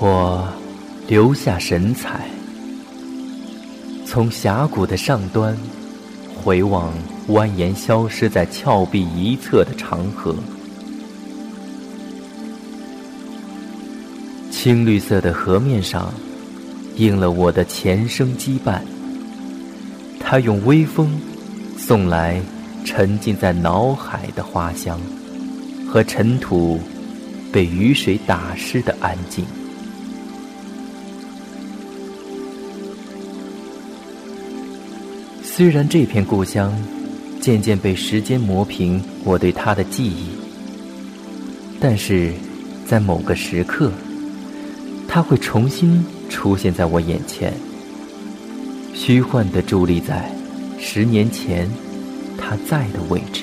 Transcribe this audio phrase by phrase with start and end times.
[0.00, 0.48] 我
[1.08, 2.24] 留下神采，
[4.06, 5.56] 从峡谷的上端
[6.36, 6.92] 回望
[7.28, 10.36] 蜿蜒消失在峭壁一侧的长河。
[14.52, 16.14] 青绿色的河面上，
[16.94, 18.80] 映了我的前生羁绊。
[20.20, 21.20] 它用微风
[21.76, 22.40] 送来
[22.84, 25.00] 沉浸在脑海的花香，
[25.90, 26.80] 和尘土
[27.50, 29.44] 被雨水打湿的安静。
[35.58, 36.72] 虽然这片故乡
[37.40, 40.28] 渐渐被时间磨平我对它的记忆，
[41.80, 42.32] 但是
[42.86, 43.90] 在某个时刻。
[45.08, 47.52] 它会重新出现在我眼前，
[48.94, 50.30] 虚幻的伫立在
[50.78, 51.68] 十年前
[52.38, 53.42] 它在的位置。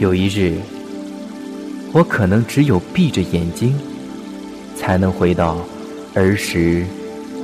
[0.00, 0.58] 有一日，
[1.92, 3.78] 我可能只有闭着眼睛，
[4.88, 5.58] 才能回到
[6.14, 6.82] 儿时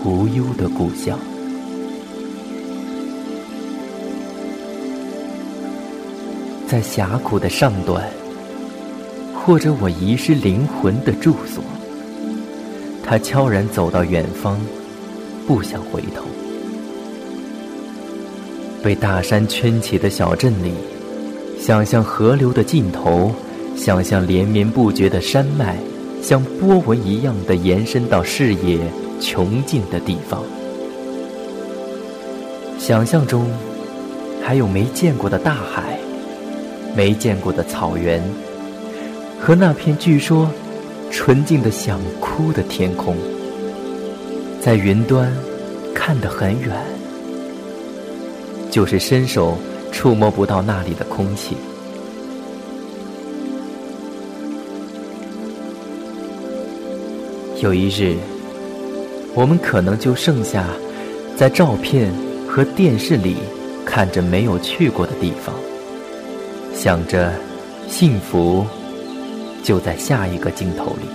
[0.03, 1.19] 无忧的故乡。
[6.67, 8.03] 在峡谷的上端，
[9.35, 11.63] 或者我遗失灵魂的住所，
[13.05, 14.59] 他悄然走到远方，
[15.47, 16.25] 不想回头。
[18.83, 20.73] 被大山圈起的小镇里，
[21.61, 23.31] 想象河流的尽头，
[23.77, 25.77] 想象连绵不绝的山脉，
[26.25, 28.79] 像波纹一样的延伸到视野
[29.21, 30.43] 穷尽的地方。
[32.79, 33.47] 想象中，
[34.43, 35.99] 还有没见过的大海。
[36.97, 38.23] 没见过的草原，
[39.41, 40.49] 和那片据说
[41.11, 43.17] 纯净的想哭的天空，
[44.61, 45.29] 在云端
[45.93, 46.71] 看得很远，
[48.71, 49.59] 就是伸手
[49.91, 51.57] 触摸不到那里的空气。
[57.63, 58.17] 有一日，
[59.35, 60.67] 我们可能就剩下
[61.37, 62.13] 在照片
[62.47, 63.37] 和电视里
[63.85, 65.55] 看着没有去过的地方。
[66.75, 67.33] 想着，
[67.89, 68.67] 幸福
[69.63, 71.07] 就在下一个镜头里。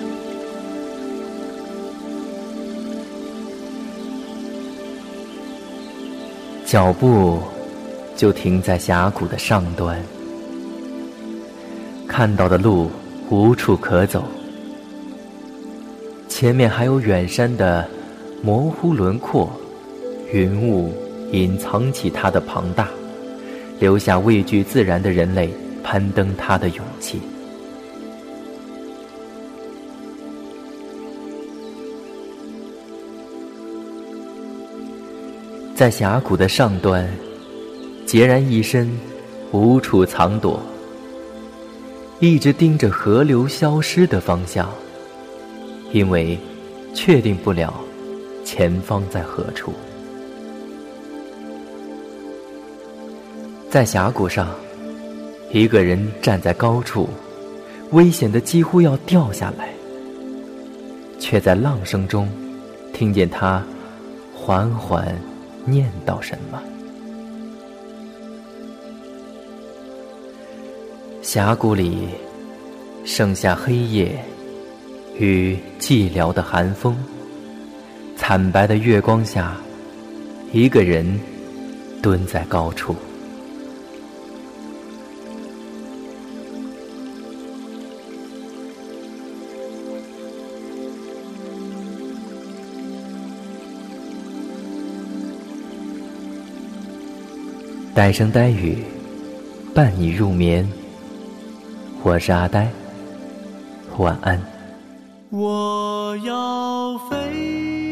[6.66, 7.40] 脚步
[8.16, 10.02] 就停在峡谷的上端，
[12.08, 12.90] 看到的路
[13.30, 14.24] 无处可走，
[16.40, 17.86] 前面还有远山的
[18.42, 19.52] 模糊轮廓，
[20.32, 20.90] 云雾
[21.34, 22.88] 隐藏起它的庞大。
[23.78, 27.20] 留下畏惧自然的人类攀登它的勇气。
[35.76, 37.06] 在峡谷的上端，
[38.08, 38.90] 孑然一身，
[39.52, 40.62] 无处藏躲，
[42.22, 44.70] 一直盯着河流消失的方向，
[45.92, 46.38] 因为
[46.94, 47.74] 确定不了
[48.44, 49.74] 前方在何处。
[53.70, 54.50] 在峡谷上，
[55.52, 57.08] 一个人站在高处，
[57.92, 59.70] 危险的几乎要掉下来，
[61.20, 62.28] 却在浪声中
[62.94, 63.64] 听见他
[64.34, 65.16] 缓缓
[65.66, 66.60] 念叨什么。
[71.22, 72.08] 峡谷里
[73.06, 74.18] 剩下黑夜
[75.20, 76.96] 与寂寥的寒风，
[78.16, 79.58] 惨白的月光下，
[80.54, 81.20] 一个人
[82.02, 82.96] 蹲在高处。
[97.94, 98.78] 呆声呆语，
[99.76, 100.66] 伴你入眠。
[102.02, 102.72] 我是阿呆，
[103.98, 104.59] 晚安。
[105.32, 107.89] 我要飞。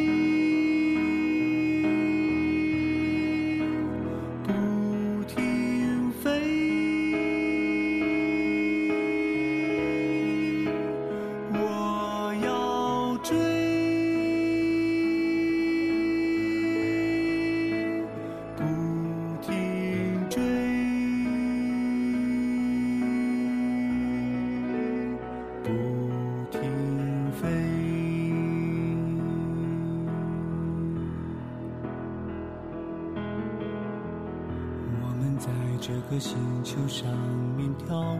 [35.38, 37.08] 在这个星球上
[37.56, 38.18] 面跳舞，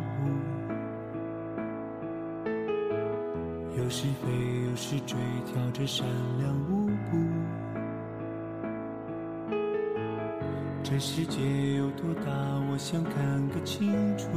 [3.76, 4.30] 有时飞，
[4.70, 6.06] 有时追，跳着闪
[6.38, 7.18] 亮舞步。
[10.84, 11.42] 这世界
[11.78, 12.32] 有多大，
[12.72, 14.30] 我想看个清楚。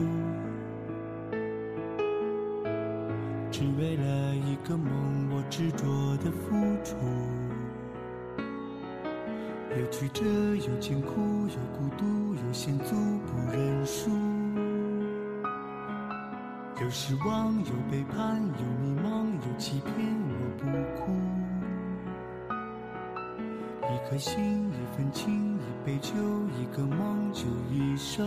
[3.51, 5.85] 只为了一个梦，我执着
[6.25, 6.97] 的付出。
[9.79, 10.25] 有曲折，
[10.57, 12.97] 有艰苦，有孤独，有险阻，
[13.27, 14.11] 不认输。
[16.83, 19.95] 有失望，有背叛，有迷茫，有欺骗，
[20.27, 20.67] 我不
[20.99, 21.13] 哭。
[23.87, 26.15] 一颗心，一份情，一杯酒，
[26.59, 28.27] 一个梦，就一生。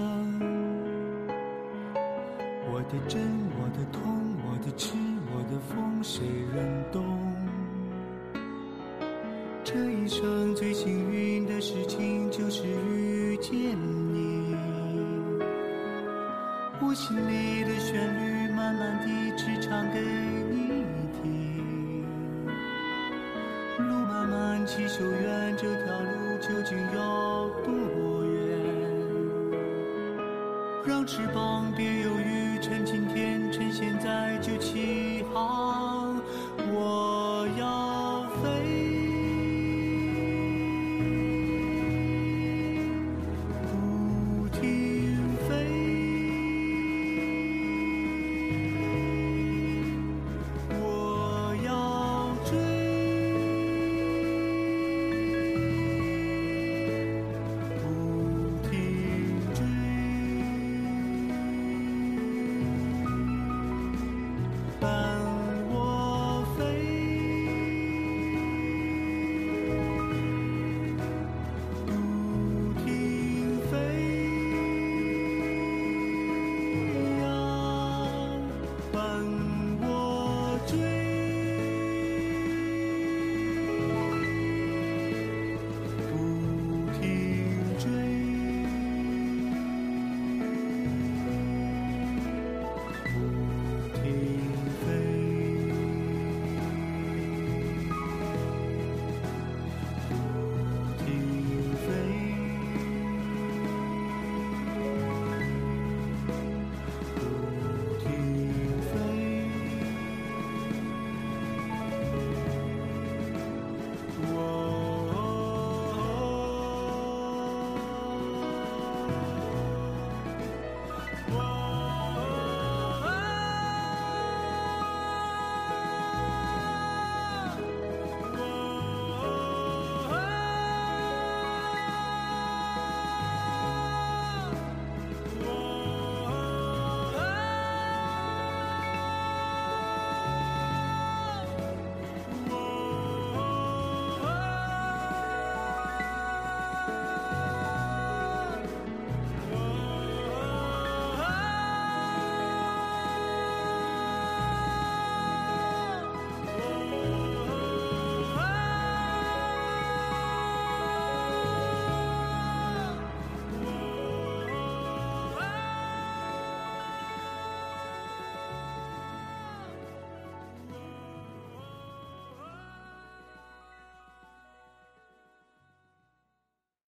[2.72, 3.22] 我的真，
[3.60, 4.02] 我的痛，
[4.48, 4.96] 我的痴，
[5.36, 6.26] 我的疯，谁
[6.56, 7.43] 人懂？
[9.74, 13.56] 这一生最幸运的事情就是遇见
[14.14, 14.56] 你。
[16.80, 20.86] 我心里的旋律，慢慢地只唱给你
[21.24, 22.06] 听。
[23.80, 27.74] 路漫漫其修远，这条路究竟有多
[28.26, 28.32] 远？
[30.86, 33.33] 让翅膀别犹豫，趁今天。